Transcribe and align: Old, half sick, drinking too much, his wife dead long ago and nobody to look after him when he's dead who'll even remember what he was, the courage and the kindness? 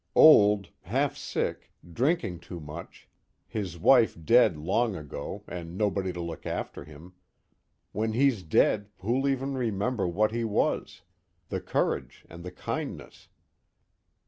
Old, 0.15 0.69
half 0.81 1.15
sick, 1.15 1.69
drinking 1.93 2.39
too 2.39 2.59
much, 2.59 3.07
his 3.47 3.77
wife 3.77 4.17
dead 4.25 4.57
long 4.57 4.95
ago 4.95 5.43
and 5.47 5.77
nobody 5.77 6.11
to 6.11 6.19
look 6.19 6.43
after 6.43 6.83
him 6.83 7.13
when 7.91 8.13
he's 8.13 8.41
dead 8.41 8.89
who'll 9.01 9.27
even 9.27 9.53
remember 9.53 10.07
what 10.07 10.31
he 10.31 10.43
was, 10.43 11.03
the 11.49 11.61
courage 11.61 12.25
and 12.31 12.43
the 12.43 12.49
kindness? 12.51 13.27